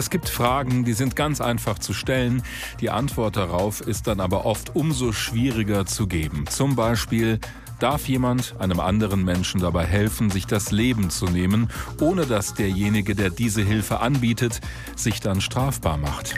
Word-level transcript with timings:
Es 0.00 0.08
gibt 0.08 0.30
Fragen, 0.30 0.86
die 0.86 0.94
sind 0.94 1.14
ganz 1.14 1.42
einfach 1.42 1.78
zu 1.78 1.92
stellen. 1.92 2.42
Die 2.80 2.88
Antwort 2.88 3.36
darauf 3.36 3.82
ist 3.82 4.06
dann 4.06 4.18
aber 4.18 4.46
oft 4.46 4.74
umso 4.74 5.12
schwieriger 5.12 5.84
zu 5.84 6.06
geben. 6.06 6.46
Zum 6.48 6.74
Beispiel, 6.74 7.38
darf 7.80 8.08
jemand 8.08 8.54
einem 8.58 8.80
anderen 8.80 9.22
Menschen 9.26 9.60
dabei 9.60 9.84
helfen, 9.84 10.30
sich 10.30 10.46
das 10.46 10.70
Leben 10.70 11.10
zu 11.10 11.26
nehmen, 11.26 11.68
ohne 12.00 12.24
dass 12.24 12.54
derjenige, 12.54 13.14
der 13.14 13.28
diese 13.28 13.60
Hilfe 13.60 14.00
anbietet, 14.00 14.62
sich 14.96 15.20
dann 15.20 15.42
strafbar 15.42 15.98
macht. 15.98 16.34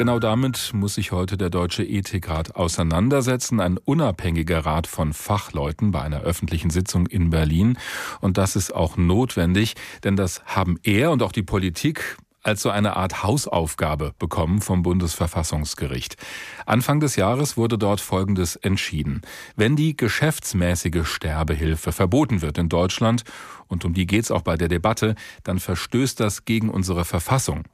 Genau 0.00 0.18
damit 0.18 0.70
muss 0.72 0.94
sich 0.94 1.12
heute 1.12 1.36
der 1.36 1.50
Deutsche 1.50 1.84
Ethikrat 1.84 2.56
auseinandersetzen, 2.56 3.60
ein 3.60 3.76
unabhängiger 3.76 4.60
Rat 4.64 4.86
von 4.86 5.12
Fachleuten 5.12 5.90
bei 5.90 6.00
einer 6.00 6.22
öffentlichen 6.22 6.70
Sitzung 6.70 7.06
in 7.06 7.28
Berlin. 7.28 7.76
Und 8.22 8.38
das 8.38 8.56
ist 8.56 8.74
auch 8.74 8.96
notwendig, 8.96 9.74
denn 10.02 10.16
das 10.16 10.42
haben 10.46 10.78
er 10.84 11.10
und 11.10 11.22
auch 11.22 11.32
die 11.32 11.42
Politik 11.42 12.16
als 12.42 12.62
so 12.62 12.70
eine 12.70 12.96
Art 12.96 13.22
Hausaufgabe 13.22 14.14
bekommen 14.18 14.62
vom 14.62 14.82
Bundesverfassungsgericht. 14.82 16.16
Anfang 16.64 17.00
des 17.00 17.16
Jahres 17.16 17.58
wurde 17.58 17.76
dort 17.76 18.00
Folgendes 18.00 18.56
entschieden. 18.56 19.20
Wenn 19.56 19.76
die 19.76 19.96
geschäftsmäßige 19.96 21.06
Sterbehilfe 21.06 21.92
verboten 21.92 22.40
wird 22.40 22.56
in 22.56 22.70
Deutschland, 22.70 23.24
und 23.70 23.84
um 23.86 23.94
die 23.94 24.06
geht's 24.06 24.30
auch 24.30 24.42
bei 24.42 24.56
der 24.56 24.68
Debatte, 24.68 25.14
dann 25.44 25.58
verstößt 25.58 26.20
das 26.20 26.44
gegen 26.44 26.68
unsere 26.68 27.06
Verfassung. 27.06 27.64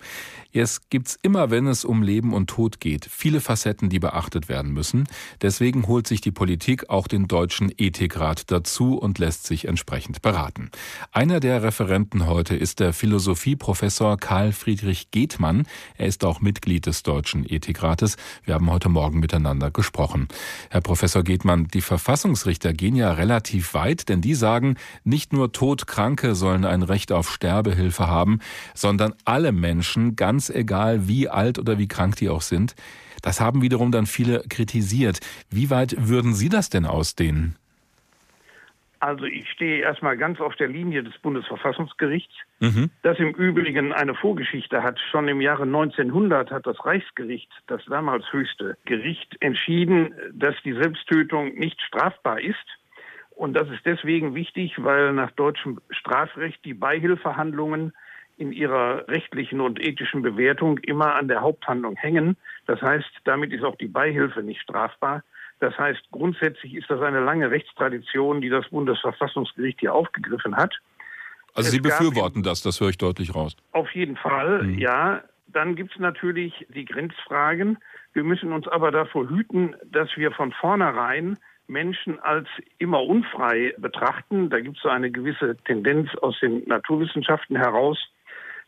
Es 0.53 0.89
gibt's 0.89 1.19
immer, 1.21 1.51
wenn 1.51 1.67
es 1.67 1.85
um 1.85 2.03
Leben 2.03 2.33
und 2.33 2.49
Tod 2.49 2.81
geht, 2.81 3.07
viele 3.11 3.41
Facetten, 3.41 3.91
die 3.91 3.99
beachtet 3.99 4.49
werden 4.49 4.73
müssen. 4.73 5.07
Deswegen 5.43 5.87
holt 5.87 6.07
sich 6.07 6.23
die 6.23 6.31
Politik 6.31 6.89
auch 6.89 7.09
den 7.09 7.29
Deutschen 7.29 7.71
Ethikrat 7.77 8.51
dazu 8.51 8.97
und 8.97 9.19
lässt 9.19 9.47
sich 9.47 9.69
entsprechend 9.69 10.23
beraten. 10.23 10.71
Einer 11.13 11.41
der 11.41 11.63
Referenten 11.63 12.27
heute 12.27 12.57
ist 12.57 12.81
der 12.81 12.95
Philosophieprofessor 12.95 14.17
Karl 14.17 14.53
Friedrich 14.53 15.11
Gethmann. 15.11 15.67
Er 15.99 16.07
ist 16.07 16.25
auch 16.25 16.41
Mitglied 16.41 16.87
des 16.87 17.03
Deutschen 17.03 17.45
Ethikrates. 17.47 18.17
Wir 18.45 18.55
haben 18.55 18.71
heute 18.71 18.89
Morgen 18.89 19.21
miteinander 19.21 19.71
gesprochen. 19.71 20.29
Herr 20.71 20.81
Professor 20.81 21.23
Gethmann, 21.23 21.69
die 21.69 21.83
Verfassungsrichter 21.83 22.73
gehen 22.73 22.97
ja 22.97 23.13
relativ 23.13 23.75
weit, 23.75 24.09
denn 24.09 24.23
die 24.23 24.35
sagen, 24.35 24.77
nicht 25.05 25.35
nur 25.35 25.53
Todkranke 25.87 26.35
sollen 26.35 26.65
ein 26.65 26.83
Recht 26.83 27.13
auf 27.13 27.31
Sterbehilfe 27.31 28.09
haben, 28.09 28.41
sondern 28.75 29.15
alle 29.25 29.53
Menschen, 29.53 30.17
ganz 30.17 30.51
egal 30.51 31.09
wie 31.09 31.29
alt 31.29 31.59
oder 31.59 31.79
wie 31.79 31.89
krank 31.89 32.17
die 32.17 32.29
auch 32.29 32.43
sind. 32.43 32.75
Das 33.23 33.41
haben 33.41 33.63
wiederum 33.63 33.93
dann 33.93 34.07
viele 34.07 34.43
kritisiert. 34.49 35.21
Wie 35.51 35.71
weit 35.71 35.95
würden 35.99 36.35
Sie 36.35 36.49
das 36.49 36.69
denn 36.69 36.87
ausdehnen? 36.87 37.57
Also 38.99 39.25
ich 39.27 39.49
stehe 39.51 39.83
erstmal 39.83 40.17
ganz 40.17 40.41
auf 40.41 40.57
der 40.57 40.69
Linie 40.69 41.05
des 41.05 41.17
Bundesverfassungsgerichts, 41.19 42.35
mhm. 42.61 42.91
das 43.03 43.19
im 43.19 43.35
Übrigen 43.35 43.93
eine 43.93 44.15
Vorgeschichte 44.15 44.83
hat. 44.83 44.99
Schon 45.13 45.29
im 45.29 45.41
Jahre 45.41 45.65
1900 45.65 46.51
hat 46.51 46.67
das 46.67 46.85
Reichsgericht, 46.85 47.51
das 47.69 47.85
damals 47.85 48.25
höchste 48.33 48.77
Gericht, 48.87 49.37
entschieden, 49.41 50.15
dass 50.33 50.55
die 50.65 50.73
Selbsttötung 50.73 51.55
nicht 51.55 51.81
strafbar 51.83 52.41
ist. 52.41 52.57
Und 53.37 53.53
das 53.53 53.69
ist 53.69 53.85
deswegen 53.85 54.35
wichtig, 54.35 54.83
weil 54.83 55.13
nach 55.13 55.31
deutschem 55.33 55.79
Strafrecht 55.91 56.65
die 56.65 56.73
Beihilfehandlungen 56.73 57.93
in 58.39 58.51
ihrer 58.51 59.07
rechtlichen 59.09 59.61
und 59.61 59.79
ethischen 59.79 60.23
Bewertung 60.23 60.79
immer 60.79 61.15
an 61.15 61.29
der 61.29 61.43
Haupthandlung 61.43 61.97
hängen. 61.97 62.39
Das 62.67 62.81
heißt, 62.81 63.09
damit 63.25 63.53
ist 63.53 63.63
auch 63.63 63.77
die 63.77 63.89
Beihilfe 63.89 64.43
nicht 64.43 64.63
strafbar. 64.63 65.23
Das 65.61 65.77
heißt, 65.77 66.01
grundsätzlich 66.11 66.75
ist 66.75 66.91
das 66.91 67.01
eine 67.03 67.21
lange 67.21 67.51
Rechtstradition, 67.51 68.41
die 68.41 68.49
das 68.49 68.69
Bundesverfassungsgericht 68.71 69.81
hier 69.81 69.95
aufgegriffen 69.95 70.57
hat. 70.57 70.75
Also 71.55 71.71
Sie 71.71 71.81
befürworten 71.81 72.43
das, 72.43 72.63
das 72.63 72.81
höre 72.81 72.91
ich 72.91 72.99
deutlich 72.99 73.35
raus. 73.35 73.57
Auf 73.73 73.91
jeden 73.93 74.17
Fall, 74.17 74.63
mhm. 74.63 74.79
ja. 74.79 75.23
Dann 75.49 75.77
gibt 75.77 75.93
es 75.93 75.99
natürlich 75.99 76.67
die 76.69 76.85
Grenzfragen. 76.85 77.79
Wir 78.13 78.25
müssen 78.25 78.53
uns 78.53 78.67
aber 78.69 78.91
davor 78.91 79.29
hüten, 79.29 79.75
dass 79.85 80.09
wir 80.17 80.33
von 80.33 80.53
vornherein 80.53 81.39
Menschen 81.69 82.21
als 82.21 82.49
immer 82.79 83.03
unfrei 83.03 83.75
betrachten. 83.79 84.51
Da 84.51 84.61
gibt 84.61 84.77
es 84.77 84.83
so 84.83 84.89
eine 84.89 85.11
gewisse 85.11 85.57
Tendenz 85.65 86.15
aus 86.17 86.39
den 86.41 86.65
Naturwissenschaften 86.67 87.57
heraus, 87.57 87.99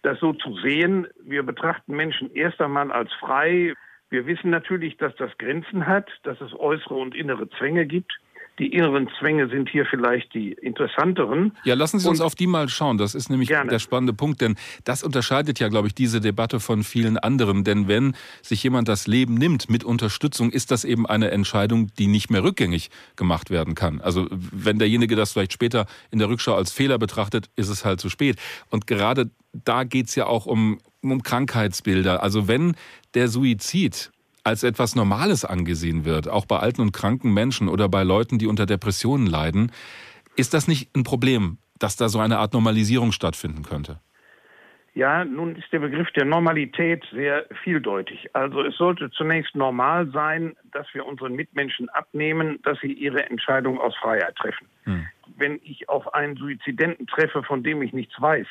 das 0.03 0.19
so 0.21 0.33
zu 0.33 0.55
sehen. 0.59 1.07
Wir 1.23 1.43
betrachten 1.43 1.95
Menschen 1.95 2.35
erst 2.35 2.61
einmal 2.61 2.91
als 2.93 3.13
frei. 3.15 3.75
Wir 4.11 4.27
wissen 4.27 4.51
natürlich, 4.51 4.97
dass 4.97 5.15
das 5.17 5.37
Grenzen 5.39 5.87
hat, 5.87 6.09
dass 6.23 6.41
es 6.41 6.55
äußere 6.55 6.95
und 6.95 7.15
innere 7.15 7.49
Zwänge 7.51 7.87
gibt. 7.87 8.13
Die 8.59 8.73
inneren 8.73 9.09
Zwänge 9.19 9.49
sind 9.49 9.69
hier 9.69 9.87
vielleicht 9.87 10.35
die 10.35 10.53
interessanteren. 10.53 11.53
Ja, 11.65 11.75
lassen 11.75 11.99
Sie 11.99 12.09
uns 12.09 12.21
auf 12.21 12.35
die 12.35 12.47
mal 12.47 12.69
schauen. 12.69 12.99
Das 12.99 13.15
ist 13.15 13.31
nämlich 13.31 13.49
gerne. 13.49 13.71
der 13.71 13.79
spannende 13.79 14.13
Punkt, 14.13 14.41
denn 14.41 14.57
das 14.85 15.03
unterscheidet 15.03 15.61
ja, 15.61 15.69
glaube 15.69 15.89
ich, 15.89 15.95
diese 15.95 16.21
Debatte 16.21 16.59
von 16.59 16.83
vielen 16.83 17.19
anderen. 17.19 17.65
Denn 17.65 17.89
wenn 17.89 18.15
sich 18.43 18.63
jemand 18.63 18.89
das 18.89 19.07
Leben 19.07 19.35
nimmt 19.35 19.71
mit 19.71 19.85
Unterstützung, 19.85 20.51
ist 20.51 20.71
das 20.71 20.85
eben 20.85 21.07
eine 21.07 21.31
Entscheidung, 21.31 21.93
die 21.99 22.09
nicht 22.09 22.31
mehr 22.31 22.43
rückgängig 22.43 22.91
gemacht 23.17 23.51
werden 23.51 23.75
kann. 23.75 24.01
Also 24.01 24.27
wenn 24.31 24.79
derjenige 24.79 25.15
das 25.15 25.33
vielleicht 25.33 25.53
später 25.53 25.87
in 26.11 26.19
der 26.19 26.29
Rückschau 26.29 26.55
als 26.55 26.73
Fehler 26.73 26.99
betrachtet, 26.99 27.51
ist 27.57 27.69
es 27.69 27.85
halt 27.85 28.01
zu 28.01 28.09
spät. 28.09 28.37
Und 28.71 28.87
gerade 28.87 29.31
da 29.53 29.85
geht 29.85 30.09
es 30.09 30.15
ja 30.15 30.27
auch 30.27 30.47
um, 30.47 30.79
um 31.03 31.23
Krankheitsbilder. 31.23 32.23
Also 32.23 32.49
wenn 32.49 32.75
der 33.15 33.29
Suizid 33.29 34.11
als 34.49 34.63
etwas 34.63 34.97
Normales 34.97 35.45
angesehen 35.45 36.05
wird, 36.05 36.27
auch 36.29 36.47
bei 36.47 36.59
alten 36.59 36.81
und 36.81 36.93
kranken 36.93 37.33
Menschen 37.33 37.69
oder 37.69 37.89
bei 37.89 38.03
Leuten, 38.03 38.39
die 38.39 38.47
unter 38.47 38.67
Depressionen 38.67 39.27
leiden, 39.27 39.73
ist 40.37 40.55
das 40.55 40.69
nicht 40.69 40.95
ein 40.97 41.05
Problem, 41.05 41.59
dass 41.79 41.97
da 41.97 42.09
so 42.09 42.19
eine 42.19 42.39
Art 42.39 42.55
Normalisierung 42.55 43.13
stattfinden 43.13 43.63
könnte? 43.63 44.01
Ja, 44.95 45.25
nun 45.25 45.55
ist 45.55 45.71
der 45.73 45.79
Begriff 45.79 46.11
der 46.17 46.25
Normalität 46.25 47.05
sehr 47.13 47.47
vieldeutig. 47.63 48.35
Also 48.35 48.63
es 48.65 48.77
sollte 48.77 49.11
zunächst 49.11 49.55
normal 49.55 50.11
sein, 50.13 50.57
dass 50.73 50.87
wir 50.93 51.07
unseren 51.07 51.35
Mitmenschen 51.35 51.89
abnehmen, 51.91 52.59
dass 52.65 52.81
sie 52.81 52.93
ihre 52.93 53.25
Entscheidung 53.31 53.79
aus 53.79 53.95
Freiheit 53.97 54.35
treffen. 54.37 54.67
Hm. 54.85 55.07
Wenn 55.37 55.61
ich 55.63 55.89
auf 55.89 56.15
einen 56.15 56.37
Suizidenten 56.37 57.07
treffe, 57.07 57.45
von 57.45 57.63
dem 57.63 57.83
ich 57.83 57.93
nichts 57.93 58.21
weiß, 58.21 58.47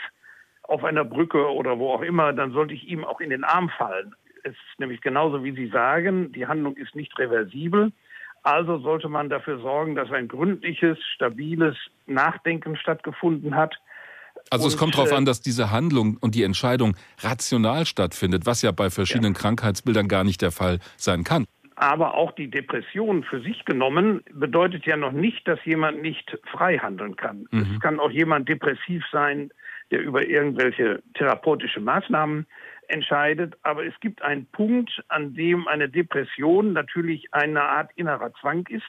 auf 0.64 0.84
einer 0.84 1.04
Brücke 1.04 1.52
oder 1.52 1.80
wo 1.80 1.92
auch 1.92 2.02
immer, 2.02 2.32
dann 2.34 2.52
sollte 2.52 2.76
ich 2.76 2.88
ihm 2.88 3.04
auch 3.04 3.20
in 3.20 3.32
den 3.32 3.44
Arm 3.44 3.70
fallen. 3.70 4.16
Es 4.48 4.54
ist 4.54 4.80
nämlich 4.80 5.02
genauso, 5.02 5.44
wie 5.44 5.52
Sie 5.52 5.68
sagen, 5.68 6.32
die 6.32 6.48
Handlung 6.48 6.78
ist 6.78 6.96
nicht 6.96 7.18
reversibel. 7.20 7.92
Also 8.44 8.78
sollte 8.80 9.10
man 9.10 9.30
dafür 9.30 9.60
sorgen, 9.60 9.96
dass 9.96 10.10
ein 10.10 10.30
gründliches, 10.30 10.98
stabiles 11.16 11.76
Nachdenken 12.06 12.78
stattgefunden 12.78 13.56
hat. 13.56 13.76
Also 14.50 14.66
und, 14.66 14.74
es 14.74 14.78
kommt 14.78 14.96
darauf 14.96 15.12
äh, 15.12 15.16
an, 15.16 15.26
dass 15.26 15.42
diese 15.42 15.72
Handlung 15.72 16.18
und 16.22 16.34
die 16.34 16.44
Entscheidung 16.44 16.96
rational 17.20 17.86
stattfindet, 17.86 18.46
was 18.46 18.62
ja 18.62 18.72
bei 18.72 18.90
verschiedenen 18.90 19.34
ja. 19.34 19.40
Krankheitsbildern 19.40 20.08
gar 20.08 20.24
nicht 20.24 20.42
der 20.42 20.52
Fall 20.52 20.80
sein 20.96 21.26
kann. 21.26 21.46
Aber 21.76 22.16
auch 22.16 22.32
die 22.32 22.50
Depression 22.50 23.24
für 23.24 23.42
sich 23.42 23.66
genommen 23.66 24.24
bedeutet 24.32 24.86
ja 24.86 24.96
noch 24.96 25.12
nicht, 25.12 25.46
dass 25.48 25.60
jemand 25.66 26.02
nicht 26.02 26.38
frei 26.50 26.78
handeln 26.78 27.18
kann. 27.18 27.48
Mhm. 27.52 27.74
Es 27.74 27.82
kann 27.82 28.00
auch 28.00 28.12
jemand 28.12 28.48
depressiv 28.48 29.04
sein, 29.12 29.52
der 29.92 30.02
über 30.02 30.26
irgendwelche 30.26 31.04
therapeutische 31.16 31.82
Maßnahmen 31.82 32.48
entscheidet. 32.88 33.58
Aber 33.64 33.86
es 33.86 33.94
gibt 34.00 34.22
einen 34.22 34.46
Punkt, 34.48 35.04
an 35.08 35.34
dem 35.34 35.68
eine 35.68 35.90
Depression 35.90 36.74
natürlich 36.74 37.34
eine 37.34 37.62
Art 37.62 37.92
innerer 37.96 38.34
Zwang 38.42 38.66
ist. 38.68 38.84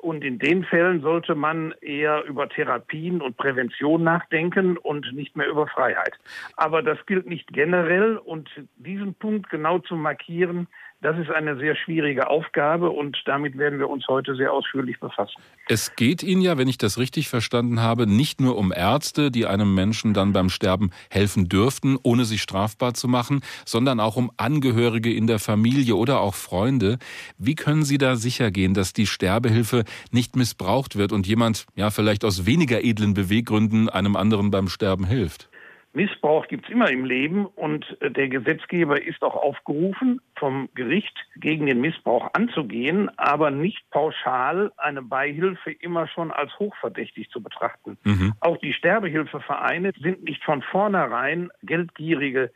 Und 0.00 0.22
in 0.22 0.38
den 0.38 0.64
Fällen 0.64 1.00
sollte 1.00 1.34
man 1.34 1.74
eher 1.80 2.24
über 2.24 2.48
Therapien 2.48 3.20
und 3.20 3.36
Prävention 3.36 4.04
nachdenken 4.04 4.76
und 4.76 5.12
nicht 5.12 5.36
mehr 5.36 5.48
über 5.48 5.66
Freiheit. 5.66 6.16
Aber 6.56 6.82
das 6.82 7.04
gilt 7.06 7.26
nicht 7.26 7.48
generell. 7.52 8.16
Und 8.16 8.48
diesen 8.76 9.14
Punkt 9.14 9.50
genau 9.50 9.80
zu 9.80 9.96
markieren, 9.96 10.68
das 11.00 11.16
ist 11.16 11.30
eine 11.30 11.56
sehr 11.58 11.76
schwierige 11.76 12.28
Aufgabe 12.28 12.90
und 12.90 13.16
damit 13.24 13.56
werden 13.56 13.78
wir 13.78 13.88
uns 13.88 14.06
heute 14.08 14.34
sehr 14.34 14.52
ausführlich 14.52 14.98
befassen. 14.98 15.40
Es 15.68 15.94
geht 15.94 16.24
Ihnen 16.24 16.42
ja, 16.42 16.58
wenn 16.58 16.66
ich 16.66 16.78
das 16.78 16.98
richtig 16.98 17.28
verstanden 17.28 17.80
habe, 17.80 18.08
nicht 18.08 18.40
nur 18.40 18.56
um 18.56 18.72
Ärzte, 18.72 19.30
die 19.30 19.46
einem 19.46 19.74
Menschen 19.74 20.12
dann 20.12 20.32
beim 20.32 20.48
Sterben 20.48 20.90
helfen 21.08 21.48
dürften, 21.48 21.98
ohne 22.02 22.24
sich 22.24 22.42
strafbar 22.42 22.94
zu 22.94 23.06
machen, 23.06 23.42
sondern 23.64 24.00
auch 24.00 24.16
um 24.16 24.32
Angehörige 24.36 25.12
in 25.14 25.28
der 25.28 25.38
Familie 25.38 25.94
oder 25.94 26.20
auch 26.20 26.34
Freunde. 26.34 26.98
Wie 27.38 27.54
können 27.54 27.84
Sie 27.84 27.98
da 27.98 28.16
sicher 28.16 28.50
gehen, 28.50 28.74
dass 28.74 28.92
die 28.92 29.06
Sterbehilfe 29.06 29.84
nicht 30.10 30.34
missbraucht 30.34 30.96
wird 30.96 31.12
und 31.12 31.28
jemand, 31.28 31.66
ja, 31.76 31.90
vielleicht 31.90 32.24
aus 32.24 32.44
weniger 32.44 32.82
edlen 32.82 33.14
Beweggründen 33.14 33.88
einem 33.88 34.16
anderen 34.16 34.50
beim 34.50 34.68
Sterben 34.68 35.06
hilft? 35.06 35.48
Missbrauch 35.92 36.46
gibt 36.48 36.66
es 36.66 36.70
immer 36.70 36.90
im 36.90 37.04
Leben 37.04 37.46
und 37.46 37.96
äh, 38.00 38.10
der 38.10 38.28
Gesetzgeber 38.28 39.02
ist 39.02 39.22
auch 39.22 39.34
aufgerufen, 39.34 40.20
vom 40.36 40.68
Gericht 40.74 41.16
gegen 41.36 41.66
den 41.66 41.80
Missbrauch 41.80 42.30
anzugehen, 42.34 43.10
aber 43.16 43.50
nicht 43.50 43.88
pauschal 43.90 44.70
eine 44.76 45.02
Beihilfe 45.02 45.72
immer 45.72 46.06
schon 46.06 46.30
als 46.30 46.56
hochverdächtig 46.58 47.30
zu 47.30 47.42
betrachten. 47.42 47.96
Mhm. 48.04 48.34
Auch 48.40 48.58
die 48.58 48.74
Sterbehilfevereine 48.74 49.92
sind 50.00 50.24
nicht 50.24 50.44
von 50.44 50.62
vornherein 50.62 51.50
geldgierige 51.62 52.52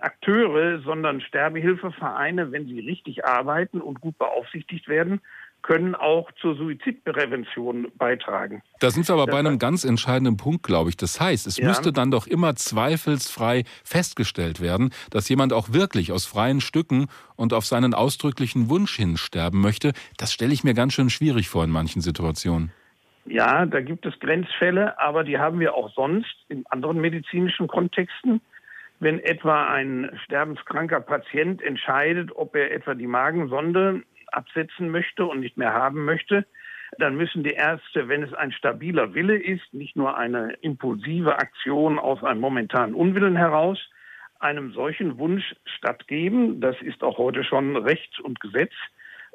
Akteure, 0.00 0.80
sondern 0.80 1.20
Sterbehilfevereine, 1.20 2.52
wenn 2.52 2.66
sie 2.66 2.80
richtig 2.80 3.24
arbeiten 3.24 3.80
und 3.80 4.00
gut 4.00 4.16
beaufsichtigt 4.18 4.88
werden, 4.88 5.20
können 5.66 5.96
auch 5.96 6.30
zur 6.40 6.54
Suizidprävention 6.54 7.88
beitragen. 7.98 8.62
Da 8.78 8.90
sind 8.90 9.08
wir 9.08 9.14
aber 9.14 9.26
das 9.26 9.34
bei 9.34 9.40
einem 9.40 9.58
ganz 9.58 9.84
entscheidenden 9.84 10.36
Punkt, 10.36 10.62
glaube 10.62 10.90
ich. 10.90 10.96
Das 10.96 11.20
heißt, 11.20 11.46
es 11.48 11.56
ja. 11.56 11.66
müsste 11.66 11.92
dann 11.92 12.12
doch 12.12 12.28
immer 12.28 12.54
zweifelsfrei 12.54 13.64
festgestellt 13.82 14.60
werden, 14.60 14.90
dass 15.10 15.28
jemand 15.28 15.52
auch 15.52 15.72
wirklich 15.72 16.12
aus 16.12 16.24
freien 16.24 16.60
Stücken 16.60 17.08
und 17.34 17.52
auf 17.52 17.66
seinen 17.66 17.94
ausdrücklichen 17.94 18.70
Wunsch 18.70 18.94
hin 18.96 19.16
sterben 19.16 19.60
möchte. 19.60 19.92
Das 20.18 20.32
stelle 20.32 20.52
ich 20.52 20.62
mir 20.62 20.74
ganz 20.74 20.92
schön 20.92 21.10
schwierig 21.10 21.48
vor 21.48 21.64
in 21.64 21.70
manchen 21.70 22.00
Situationen. 22.00 22.70
Ja, 23.24 23.66
da 23.66 23.80
gibt 23.80 24.06
es 24.06 24.16
Grenzfälle, 24.20 25.00
aber 25.00 25.24
die 25.24 25.38
haben 25.38 25.58
wir 25.58 25.74
auch 25.74 25.92
sonst 25.94 26.36
in 26.48 26.64
anderen 26.66 27.00
medizinischen 27.00 27.66
Kontexten. 27.66 28.40
Wenn 29.00 29.18
etwa 29.18 29.66
ein 29.66 30.16
sterbenskranker 30.24 31.00
Patient 31.00 31.60
entscheidet, 31.60 32.30
ob 32.36 32.54
er 32.54 32.70
etwa 32.72 32.94
die 32.94 33.08
Magensonde 33.08 34.04
absetzen 34.32 34.90
möchte 34.90 35.26
und 35.26 35.40
nicht 35.40 35.56
mehr 35.56 35.72
haben 35.72 36.04
möchte, 36.04 36.46
dann 36.98 37.16
müssen 37.16 37.42
die 37.42 37.52
Ärzte, 37.52 38.08
wenn 38.08 38.22
es 38.22 38.32
ein 38.32 38.52
stabiler 38.52 39.14
Wille 39.14 39.36
ist, 39.36 39.74
nicht 39.74 39.96
nur 39.96 40.16
eine 40.16 40.52
impulsive 40.60 41.38
Aktion 41.38 41.98
aus 41.98 42.22
einem 42.22 42.40
momentanen 42.40 42.94
Unwillen 42.94 43.36
heraus, 43.36 43.78
einem 44.38 44.72
solchen 44.72 45.18
Wunsch 45.18 45.54
stattgeben. 45.64 46.60
Das 46.60 46.80
ist 46.82 47.02
auch 47.02 47.18
heute 47.18 47.44
schon 47.44 47.76
Recht 47.76 48.20
und 48.20 48.40
Gesetz. 48.40 48.72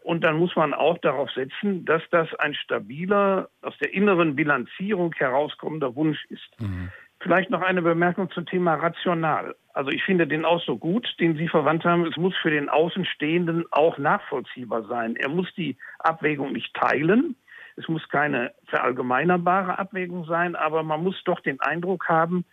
Und 0.03 0.23
dann 0.23 0.37
muss 0.37 0.55
man 0.55 0.73
auch 0.73 0.97
darauf 0.99 1.29
setzen, 1.31 1.85
dass 1.85 2.01
das 2.09 2.33
ein 2.35 2.55
stabiler, 2.55 3.49
aus 3.61 3.77
der 3.79 3.93
inneren 3.93 4.35
Bilanzierung 4.35 5.13
herauskommender 5.13 5.95
Wunsch 5.95 6.25
ist. 6.29 6.59
Mhm. 6.59 6.89
Vielleicht 7.19 7.51
noch 7.51 7.61
eine 7.61 7.83
Bemerkung 7.83 8.31
zum 8.31 8.47
Thema 8.47 8.75
rational. 8.75 9.55
Also 9.73 9.89
ich 9.91 10.03
finde 10.03 10.27
den 10.27 10.45
Ausdruck 10.45 10.81
gut, 10.81 11.07
den 11.19 11.37
Sie 11.37 11.47
verwandt 11.47 11.85
haben. 11.85 12.05
Es 12.05 12.17
muss 12.17 12.35
für 12.41 12.51
den 12.51 12.69
Außenstehenden 12.69 13.65
auch 13.71 13.97
nachvollziehbar 13.97 14.83
sein. 14.83 15.15
Er 15.15 15.29
muss 15.29 15.47
die 15.55 15.77
Abwägung 15.99 16.51
nicht 16.51 16.73
teilen. 16.73 17.35
Es 17.77 17.87
muss 17.87 18.07
keine 18.09 18.53
verallgemeinerbare 18.65 19.79
Abwägung 19.79 20.25
sein, 20.25 20.55
aber 20.55 20.83
man 20.83 21.03
muss 21.03 21.21
doch 21.23 21.39
den 21.39 21.59
Eindruck 21.61 22.09
haben, 22.09 22.45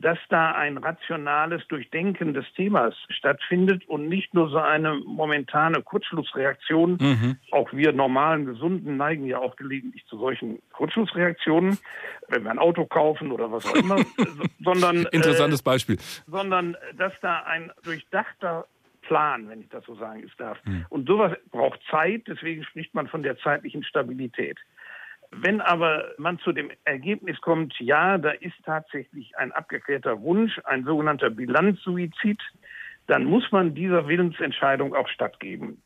dass 0.00 0.18
da 0.28 0.52
ein 0.52 0.78
rationales 0.78 1.66
Durchdenken 1.68 2.32
des 2.32 2.46
Themas 2.56 2.94
stattfindet 3.10 3.86
und 3.88 4.08
nicht 4.08 4.32
nur 4.34 4.48
so 4.48 4.58
eine 4.58 4.94
momentane 4.94 5.82
Kurzschlussreaktion. 5.82 6.98
Mhm. 7.00 7.36
Auch 7.50 7.72
wir 7.72 7.92
normalen 7.92 8.46
Gesunden 8.46 8.96
neigen 8.96 9.26
ja 9.26 9.38
auch 9.38 9.56
gelegentlich 9.56 10.06
zu 10.06 10.18
solchen 10.18 10.60
Kurzschlussreaktionen, 10.72 11.78
wenn 12.28 12.44
wir 12.44 12.50
ein 12.50 12.58
Auto 12.58 12.86
kaufen 12.86 13.30
oder 13.30 13.52
was 13.52 13.66
auch 13.66 13.74
immer, 13.74 13.96
sondern 14.64 15.06
interessantes 15.12 15.60
äh, 15.60 15.64
Beispiel, 15.64 15.98
sondern 16.26 16.76
dass 16.96 17.12
da 17.20 17.42
ein 17.44 17.70
durchdachter 17.82 18.66
Plan, 19.02 19.48
wenn 19.48 19.60
ich 19.60 19.68
das 19.68 19.84
so 19.84 19.94
sagen 19.96 20.24
darf. 20.38 20.58
Mhm. 20.64 20.86
Und 20.88 21.08
sowas 21.08 21.36
braucht 21.50 21.80
Zeit, 21.90 22.22
deswegen 22.26 22.64
spricht 22.64 22.94
man 22.94 23.08
von 23.08 23.22
der 23.22 23.36
zeitlichen 23.38 23.82
Stabilität. 23.82 24.58
Wenn 25.30 25.60
aber 25.60 26.12
man 26.18 26.38
zu 26.40 26.52
dem 26.52 26.70
Ergebnis 26.84 27.40
kommt, 27.40 27.78
ja, 27.78 28.18
da 28.18 28.30
ist 28.30 28.56
tatsächlich 28.64 29.36
ein 29.36 29.52
abgeklärter 29.52 30.20
Wunsch, 30.22 30.60
ein 30.64 30.84
sogenannter 30.84 31.30
Bilanzsuizid, 31.30 32.40
dann 33.06 33.24
muss 33.24 33.50
man 33.52 33.74
dieser 33.74 34.08
Willensentscheidung 34.08 34.94
auch 34.94 35.08
stattgeben. 35.08 35.80